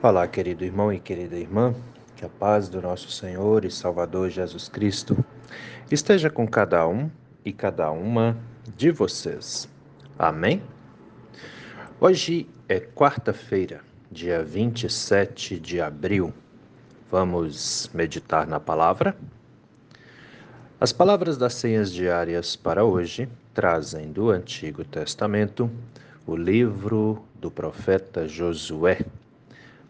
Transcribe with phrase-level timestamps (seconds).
[0.00, 1.74] Olá, querido irmão e querida irmã,
[2.14, 5.24] que a paz do nosso Senhor e Salvador Jesus Cristo
[5.90, 7.10] esteja com cada um
[7.44, 8.36] e cada uma
[8.76, 9.68] de vocês.
[10.16, 10.62] Amém?
[12.00, 16.32] Hoje é quarta-feira, dia 27 de abril.
[17.10, 19.16] Vamos meditar na palavra?
[20.80, 25.68] As palavras das senhas diárias para hoje trazem do Antigo Testamento
[26.24, 29.04] o livro do profeta Josué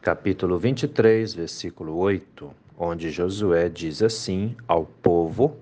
[0.01, 5.57] capítulo 23, versículo 8, onde Josué diz assim ao povo,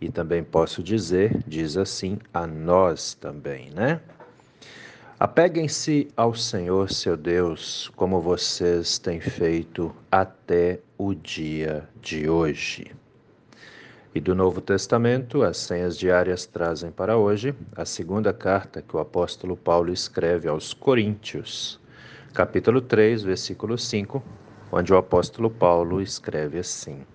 [0.00, 4.00] e também posso dizer, diz assim a nós também, né?
[5.18, 12.92] Apeguem-se ao Senhor seu Deus, como vocês têm feito até o dia de hoje.
[14.14, 19.00] E do Novo Testamento, as senhas diárias trazem para hoje a segunda carta que o
[19.00, 21.80] apóstolo Paulo escreve aos Coríntios
[22.34, 24.20] capítulo 3, versículo 5,
[24.72, 27.06] onde o apóstolo Paulo escreve assim: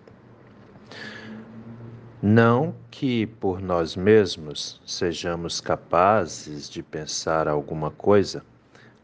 [2.21, 8.45] Não que por nós mesmos sejamos capazes de pensar alguma coisa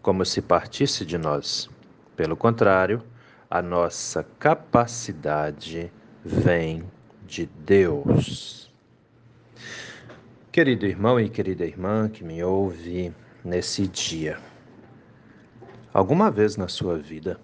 [0.02, 1.70] como se partisse de nós.
[2.16, 3.04] Pelo contrário,
[3.50, 5.92] a nossa capacidade
[6.24, 6.84] vem
[7.28, 8.72] de Deus.
[10.50, 14.38] Querido irmão e querida irmã que me ouve nesse dia,
[15.96, 17.40] Alguma vez na sua vida,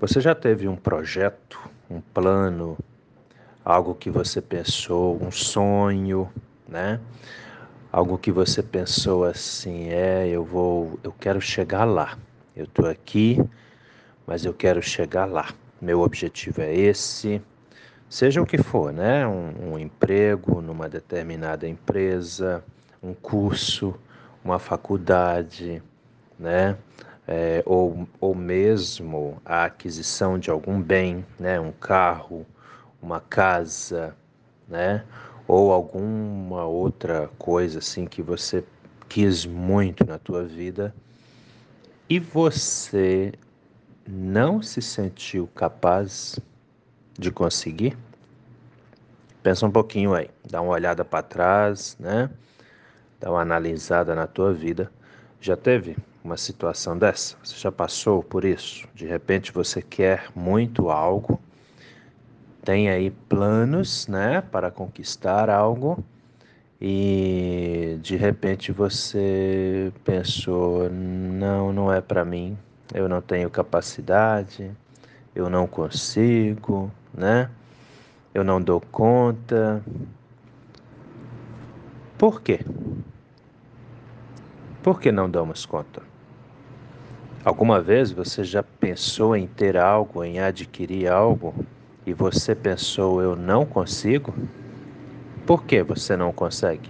[0.00, 1.58] você já teve um projeto,
[1.90, 2.78] um plano,
[3.64, 6.30] algo que você pensou, um sonho,
[6.68, 7.00] né?
[7.90, 12.16] Algo que você pensou assim, é, eu vou, eu quero chegar lá.
[12.54, 13.44] Eu estou aqui,
[14.24, 15.48] mas eu quero chegar lá.
[15.82, 17.42] Meu objetivo é esse.
[18.08, 19.26] Seja o que for, né?
[19.26, 22.64] Um, um emprego numa determinada empresa,
[23.02, 23.92] um curso,
[24.44, 25.82] uma faculdade,
[26.38, 26.76] né?
[27.26, 32.46] É, ou, ou mesmo a aquisição de algum bem, né, um carro,
[33.00, 34.14] uma casa,
[34.68, 35.04] né,
[35.46, 38.64] ou alguma outra coisa assim que você
[39.08, 40.94] quis muito na tua vida
[42.08, 43.32] e você
[44.06, 46.38] não se sentiu capaz
[47.18, 47.96] de conseguir?
[49.42, 52.30] Pensa um pouquinho aí, dá uma olhada para trás, né?
[53.20, 54.90] Dá uma analisada na tua vida.
[55.40, 57.36] Já teve uma situação dessa?
[57.44, 58.88] Você já passou por isso?
[58.94, 61.38] De repente você quer muito algo,
[62.64, 66.02] tem aí planos, né, para conquistar algo
[66.80, 72.56] e de repente você pensou: não, não é para mim,
[72.94, 74.70] eu não tenho capacidade,
[75.34, 77.50] eu não consigo, né?
[78.32, 79.82] Eu não dou conta.
[82.18, 82.60] Por quê?
[84.82, 86.13] Por que não damos conta?
[87.44, 91.54] Alguma vez você já pensou em ter algo, em adquirir algo,
[92.06, 94.34] e você pensou eu não consigo?
[95.44, 96.88] Por que você não consegue?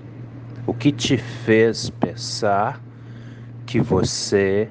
[0.64, 2.80] O que te fez pensar
[3.66, 4.68] que você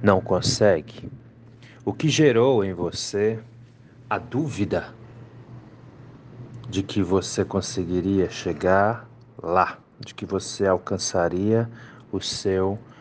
[0.00, 1.10] não consegue?
[1.84, 3.40] O que gerou em você
[4.08, 4.94] a dúvida
[6.68, 9.08] de que você conseguiria chegar
[9.42, 11.68] lá, de que você alcançaria
[12.12, 12.97] o seu objetivo.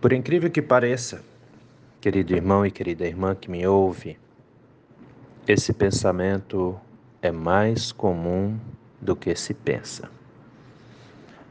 [0.00, 1.22] Por incrível que pareça,
[2.00, 4.18] querido irmão e querida irmã que me ouve,
[5.46, 6.80] esse pensamento
[7.20, 8.58] é mais comum
[8.98, 10.08] do que se pensa.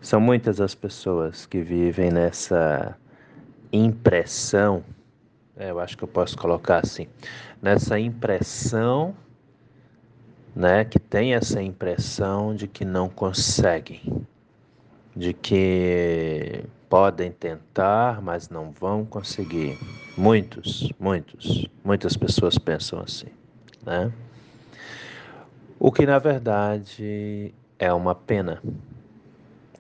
[0.01, 2.97] São muitas as pessoas que vivem nessa
[3.71, 4.83] impressão,
[5.55, 7.07] é, eu acho que eu posso colocar assim,
[7.61, 9.15] nessa impressão,
[10.55, 14.01] né, que tem essa impressão de que não conseguem,
[15.19, 19.77] de que podem tentar, mas não vão conseguir.
[20.17, 23.27] Muitos, muitos, muitas pessoas pensam assim,
[23.85, 24.13] né?
[25.77, 28.63] O que na verdade é uma pena.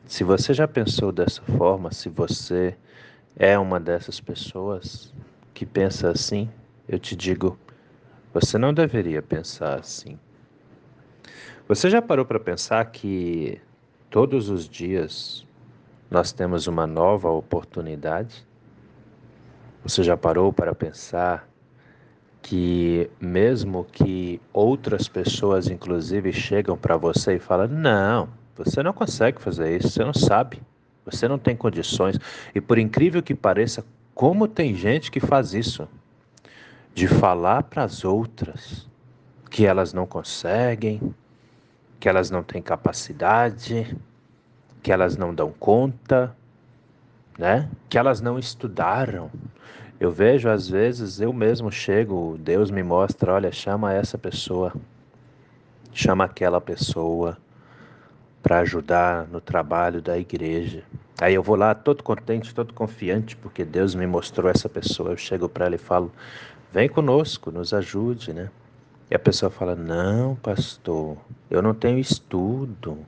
[0.05, 2.75] Se você já pensou dessa forma, se você
[3.37, 5.13] é uma dessas pessoas
[5.53, 6.49] que pensa assim,
[6.85, 7.57] eu te digo,
[8.33, 10.19] você não deveria pensar assim.
[11.65, 13.61] Você já parou para pensar que
[14.09, 15.45] Todos os dias
[16.09, 18.43] nós temos uma nova oportunidade.
[19.83, 21.47] Você já parou para pensar
[22.41, 29.39] que, mesmo que outras pessoas, inclusive, chegam para você e falam: Não, você não consegue
[29.39, 30.59] fazer isso, você não sabe,
[31.05, 32.17] você não tem condições.
[32.55, 33.85] E por incrível que pareça,
[34.15, 35.87] como tem gente que faz isso,
[36.95, 38.89] de falar para as outras
[39.51, 40.99] que elas não conseguem,
[41.99, 43.95] que elas não têm capacidade,
[44.81, 46.35] que elas não dão conta,
[47.37, 47.69] né?
[47.89, 49.29] Que elas não estudaram.
[49.99, 54.73] Eu vejo às vezes, eu mesmo chego, Deus me mostra, olha, chama essa pessoa,
[55.91, 57.37] chama aquela pessoa
[58.41, 60.83] para ajudar no trabalho da igreja.
[61.19, 65.11] Aí eu vou lá todo contente, todo confiante, porque Deus me mostrou essa pessoa.
[65.11, 66.09] Eu chego para ela e falo:
[66.71, 68.49] "Vem conosco, nos ajude", né?
[69.09, 71.17] E a pessoa fala: "Não, pastor,
[71.49, 73.05] eu não tenho estudo.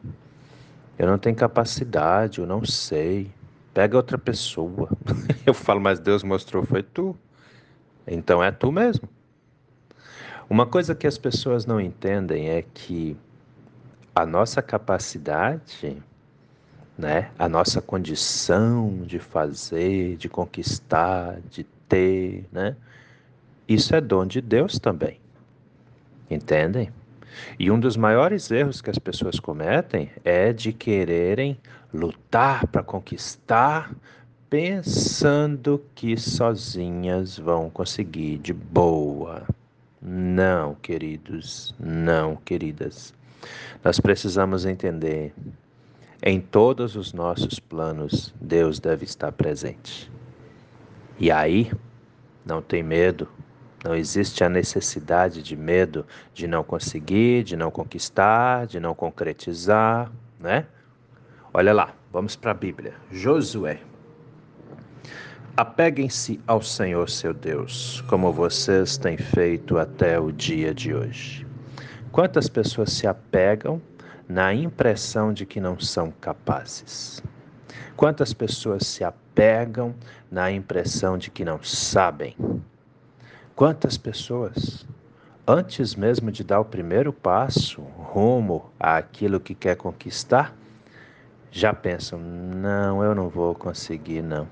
[0.97, 3.31] Eu não tenho capacidade, eu não sei.
[3.73, 4.89] Pega outra pessoa".
[5.45, 7.15] Eu falo: "Mas Deus mostrou foi tu.
[8.07, 9.07] Então é tu mesmo".
[10.49, 13.15] Uma coisa que as pessoas não entendem é que
[14.13, 16.03] a nossa capacidade,
[16.97, 22.75] né, a nossa condição de fazer, de conquistar, de ter, né,
[23.65, 25.20] isso é dom de Deus também.
[26.31, 26.89] Entendem?
[27.59, 31.57] E um dos maiores erros que as pessoas cometem é de quererem
[31.93, 33.91] lutar para conquistar,
[34.49, 39.43] pensando que sozinhas vão conseguir de boa.
[40.01, 43.13] Não, queridos, não, queridas.
[43.83, 45.33] Nós precisamos entender,
[46.23, 50.09] em todos os nossos planos, Deus deve estar presente.
[51.19, 51.71] E aí,
[52.45, 53.27] não tem medo,
[53.83, 60.11] não existe a necessidade de medo de não conseguir, de não conquistar, de não concretizar,
[60.39, 60.65] né?
[61.53, 62.93] Olha lá, vamos para a Bíblia.
[63.11, 63.79] Josué.
[65.57, 71.45] Apeguem-se ao Senhor seu Deus, como vocês têm feito até o dia de hoje.
[72.11, 73.81] Quantas pessoas se apegam
[74.29, 77.21] na impressão de que não são capazes?
[77.97, 79.93] Quantas pessoas se apegam
[80.31, 82.35] na impressão de que não sabem?
[83.61, 84.87] Quantas pessoas,
[85.47, 90.51] antes mesmo de dar o primeiro passo rumo àquilo que quer conquistar,
[91.51, 94.47] já pensam: não, eu não vou conseguir, não.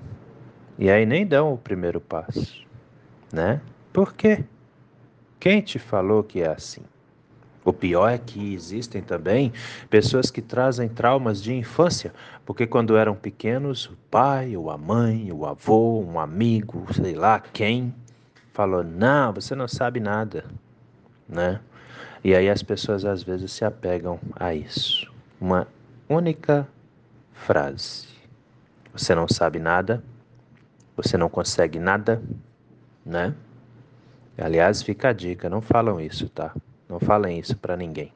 [0.77, 2.63] E aí nem dão o primeiro passo,
[3.33, 3.61] né?
[3.91, 4.43] Por quê?
[5.39, 6.83] Quem te falou que é assim?
[7.65, 9.51] O pior é que existem também
[9.89, 12.13] pessoas que trazem traumas de infância,
[12.45, 17.39] porque quando eram pequenos, o pai, ou a mãe, o avô, um amigo, sei lá
[17.39, 17.91] quem,
[18.59, 20.43] falou: "Não, você não sabe nada",
[21.29, 21.61] né?
[22.21, 25.09] E aí as pessoas às vezes se apegam a isso.
[25.39, 25.65] Uma
[26.09, 26.67] única
[27.31, 28.09] frase:
[28.91, 30.03] Você não sabe nada,
[30.97, 32.21] você não consegue nada,
[33.05, 33.33] né?
[34.37, 36.53] Aliás, fica a dica, não falam isso, tá?
[36.89, 38.11] Não falem isso para ninguém.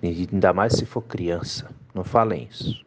[0.00, 1.68] E ainda mais se for criança.
[1.92, 2.86] Não falem isso.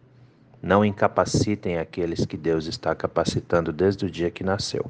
[0.61, 4.89] Não incapacitem aqueles que Deus está capacitando desde o dia que nasceu.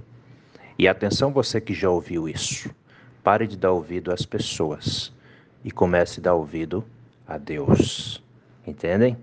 [0.78, 2.70] E atenção, você que já ouviu isso.
[3.24, 5.14] Pare de dar ouvido às pessoas
[5.64, 6.84] e comece a dar ouvido
[7.28, 8.24] a Deus.
[8.66, 9.18] Entendem?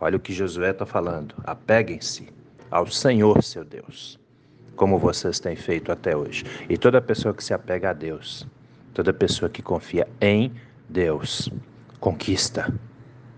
[0.00, 1.34] Olha o que Josué está falando.
[1.44, 2.28] Apeguem-se
[2.70, 4.18] ao Senhor, seu Deus,
[4.74, 6.44] como vocês têm feito até hoje.
[6.68, 8.46] E toda pessoa que se apega a Deus,
[8.96, 10.50] Toda pessoa que confia em
[10.88, 11.50] Deus
[12.00, 12.74] conquista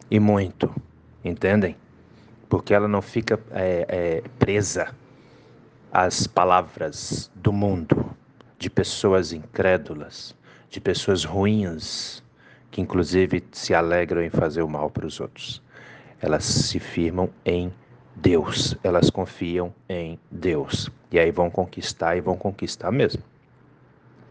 [0.09, 0.73] e muito,
[1.25, 1.77] entendem?
[2.49, 4.95] Porque ela não fica é, é, presa
[5.93, 8.15] às palavras do mundo,
[8.59, 10.35] de pessoas incrédulas,
[10.69, 12.23] de pessoas ruins,
[12.71, 15.63] que inclusive se alegram em fazer o mal para os outros.
[16.21, 17.73] Elas se firmam em
[18.15, 20.91] Deus, elas confiam em Deus.
[21.11, 23.23] E aí vão conquistar e vão conquistar mesmo.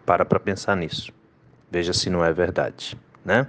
[0.05, 1.11] Para para pensar nisso.
[1.71, 3.47] Veja se não é verdade, né?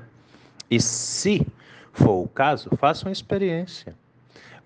[0.70, 1.46] E se
[1.92, 3.94] for o caso, faça uma experiência.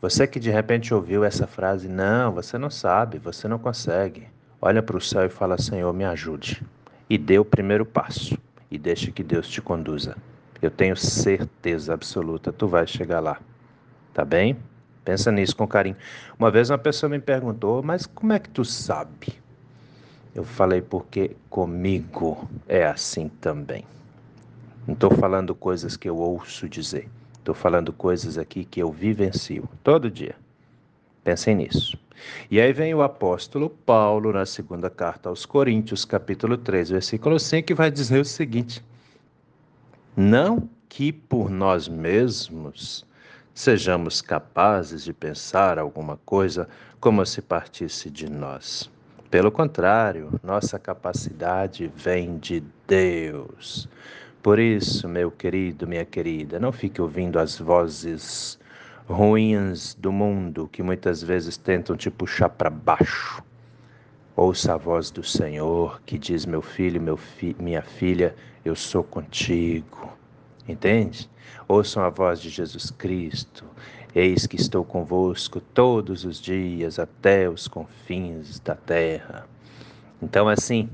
[0.03, 4.27] Você que de repente ouviu essa frase, não, você não sabe, você não consegue.
[4.61, 6.61] Olha para o céu e fala, Senhor, me ajude.
[7.09, 8.37] E dê o primeiro passo
[8.69, 10.17] e deixe que Deus te conduza.
[10.61, 13.41] Eu tenho certeza absoluta, tu vai chegar lá.
[14.13, 14.57] Tá bem?
[15.05, 15.97] Pensa nisso com carinho.
[16.37, 19.41] Uma vez uma pessoa me perguntou, mas como é que tu sabe?
[20.35, 23.85] Eu falei porque comigo é assim também.
[24.85, 27.09] Não estou falando coisas que eu ouço dizer.
[27.43, 30.37] Estou falando coisas aqui que eu vivencio todo dia.
[31.25, 31.99] Pensem nisso.
[32.49, 37.67] E aí vem o apóstolo Paulo na segunda carta aos Coríntios, capítulo 3, versículo 5,
[37.67, 38.81] que vai dizer o seguinte:
[40.17, 43.05] Não que por nós mesmos
[43.53, 46.69] sejamos capazes de pensar alguma coisa
[47.01, 48.89] como se partisse de nós
[49.33, 53.89] pelo contrário, nossa capacidade vem de Deus.
[54.43, 58.59] Por isso, meu querido, minha querida, não fique ouvindo as vozes
[59.09, 63.41] ruins do mundo que muitas vezes tentam te puxar para baixo.
[64.35, 68.35] Ouça a voz do Senhor que diz: Meu filho, meu fi minha filha,
[68.65, 70.13] eu sou contigo.
[70.67, 71.31] Entende?
[71.69, 73.65] Ouçam a voz de Jesus Cristo.
[74.13, 79.47] Eis que estou convosco todos os dias até os confins da terra.
[80.21, 80.91] Então, assim,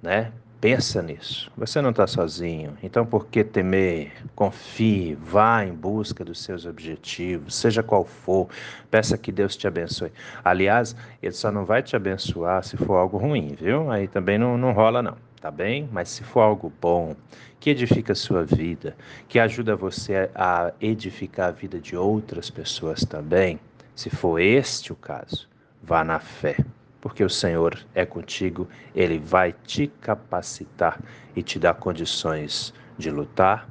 [0.00, 0.32] né?
[0.64, 1.52] Pensa nisso.
[1.58, 2.74] Você não está sozinho.
[2.82, 4.12] Então, por que temer?
[4.34, 8.48] Confie, vá em busca dos seus objetivos, seja qual for.
[8.90, 10.10] Peça que Deus te abençoe.
[10.42, 13.90] Aliás, Ele só não vai te abençoar se for algo ruim, viu?
[13.90, 15.86] Aí também não, não rola, não tá bem?
[15.92, 17.14] Mas se for algo bom,
[17.60, 18.96] que edifica a sua vida,
[19.28, 23.60] que ajuda você a edificar a vida de outras pessoas também,
[23.94, 25.46] se for este o caso,
[25.82, 26.56] vá na fé,
[27.04, 30.98] porque o Senhor é contigo, ele vai te capacitar
[31.36, 33.68] e te dar condições de lutar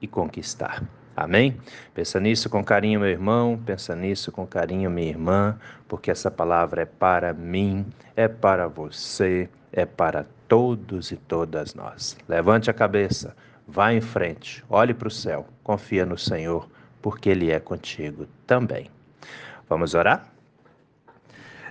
[0.00, 0.82] e conquistar.
[1.14, 1.56] Amém?
[1.94, 6.82] Pensa nisso com carinho, meu irmão, pensa nisso com carinho, minha irmã, porque essa palavra
[6.82, 7.86] é para mim,
[8.16, 12.16] é para você, é para todos e todas nós.
[12.28, 16.68] Levante a cabeça, vá em frente, olhe para o céu, confia no Senhor,
[17.00, 18.90] porque Ele é contigo também.
[19.68, 20.31] Vamos orar?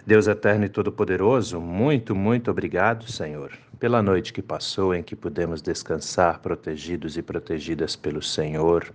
[0.05, 5.61] Deus eterno e todo-poderoso, muito, muito obrigado, Senhor, pela noite que passou em que pudemos
[5.61, 8.91] descansar protegidos e protegidas pelo Senhor.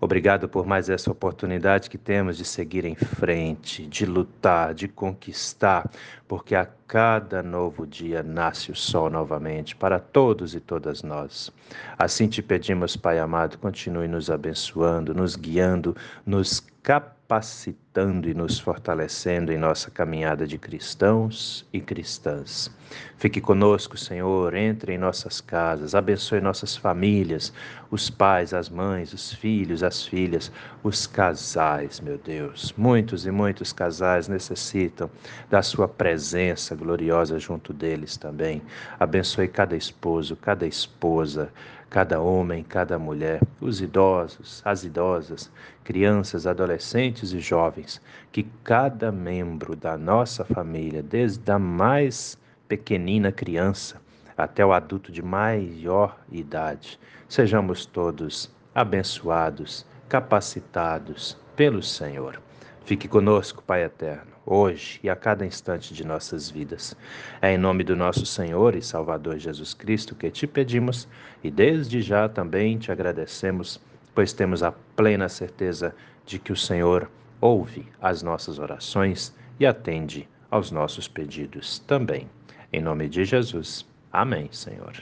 [0.00, 5.90] Obrigado por mais essa oportunidade que temos de seguir em frente, de lutar, de conquistar,
[6.28, 11.50] porque a cada novo dia nasce o sol novamente para todos e todas nós.
[11.98, 19.52] Assim te pedimos, Pai amado, continue nos abençoando, nos guiando, nos capacitando e nos fortalecendo
[19.52, 22.70] em nossa caminhada de cristãos e cristãs.
[23.18, 27.52] Fique conosco, Senhor, entre em nossas casas, abençoe nossas famílias,
[27.90, 30.50] os pais, as mães, os filhos, as filhas,
[30.82, 32.72] os casais, meu Deus.
[32.76, 35.10] Muitos e muitos casais necessitam
[35.50, 35.86] da Sua
[36.18, 38.60] presença gloriosa junto deles também.
[38.98, 41.48] Abençoe cada esposo, cada esposa,
[41.88, 45.48] cada homem, cada mulher, os idosos, as idosas,
[45.84, 54.00] crianças, adolescentes e jovens, que cada membro da nossa família, desde a mais pequenina criança
[54.36, 56.98] até o adulto de maior idade,
[57.28, 62.47] sejamos todos abençoados, capacitados pelo Senhor.
[62.88, 66.96] Fique conosco, Pai eterno, hoje e a cada instante de nossas vidas.
[67.42, 71.06] É em nome do nosso Senhor e Salvador Jesus Cristo que te pedimos
[71.44, 73.78] e desde já também te agradecemos,
[74.14, 77.10] pois temos a plena certeza de que o Senhor
[77.42, 82.26] ouve as nossas orações e atende aos nossos pedidos também.
[82.72, 83.86] Em nome de Jesus.
[84.10, 84.94] Amém, Senhor.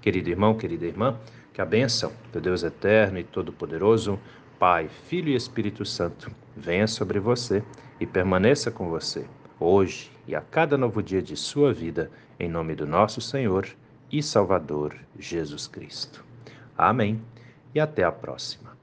[0.00, 1.14] Querido irmão, querida irmã,
[1.52, 4.18] que a bênção do Deus eterno e todo-poderoso,
[4.66, 7.62] Pai, Filho e Espírito Santo, venha sobre você
[8.00, 9.26] e permaneça com você,
[9.60, 13.68] hoje e a cada novo dia de sua vida, em nome do nosso Senhor
[14.10, 16.24] e Salvador Jesus Cristo.
[16.78, 17.20] Amém
[17.74, 18.73] e até a próxima.